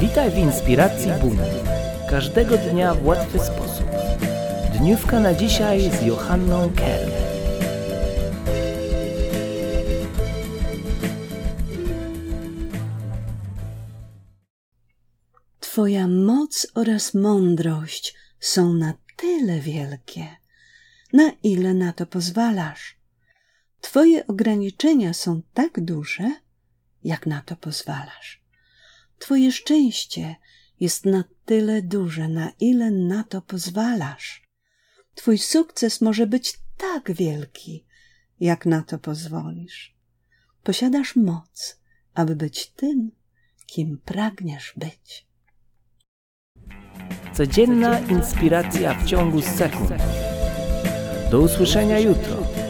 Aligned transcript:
Witaj 0.00 0.30
w 0.30 0.38
inspiracji 0.38 1.10
Buna. 1.20 1.44
Każdego 2.10 2.58
dnia 2.58 2.94
w 2.94 3.06
łatwy 3.06 3.38
sposób. 3.38 3.86
Dniówka 4.78 5.20
na 5.20 5.34
dzisiaj 5.34 5.90
z 5.90 6.02
Johanną 6.02 6.72
Kerr. 6.74 7.10
Twoja 15.60 16.08
moc 16.08 16.66
oraz 16.74 17.14
mądrość 17.14 18.14
są 18.40 18.72
na 18.72 18.94
tyle 19.16 19.60
wielkie, 19.60 20.26
na 21.12 21.30
ile 21.42 21.74
na 21.74 21.92
to 21.92 22.06
pozwalasz. 22.06 22.96
Twoje 23.80 24.26
ograniczenia 24.26 25.14
są 25.14 25.42
tak 25.54 25.80
duże, 25.80 26.30
jak 27.04 27.26
na 27.26 27.42
to 27.42 27.56
pozwalasz. 27.56 28.45
Twoje 29.18 29.52
szczęście 29.52 30.36
jest 30.80 31.04
na 31.04 31.24
tyle 31.44 31.82
duże, 31.82 32.28
na 32.28 32.52
ile 32.60 32.90
na 32.90 33.24
to 33.24 33.42
pozwalasz. 33.42 34.48
Twój 35.14 35.38
sukces 35.38 36.00
może 36.00 36.26
być 36.26 36.58
tak 36.76 37.12
wielki, 37.12 37.84
jak 38.40 38.66
na 38.66 38.82
to 38.82 38.98
pozwolisz. 38.98 39.96
Posiadasz 40.62 41.16
moc, 41.16 41.80
aby 42.14 42.36
być 42.36 42.70
tym, 42.70 43.10
kim 43.66 43.98
pragniesz 44.04 44.72
być. 44.76 45.26
Codzienna 47.34 47.98
inspiracja 47.98 48.94
w 48.94 49.06
ciągu 49.06 49.42
sekund. 49.42 49.90
Do 51.30 51.40
usłyszenia 51.40 51.98
jutro. 51.98 52.65